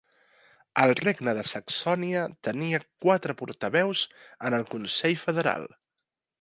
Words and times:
El 0.83 0.93
regne 0.99 1.33
de 1.39 1.43
Saxònia 1.49 2.23
tenia 2.49 2.81
quatre 3.07 3.37
portaveus 3.43 4.05
en 4.51 4.59
el 4.63 4.69
Consell 4.75 5.19
Federal. 5.29 5.73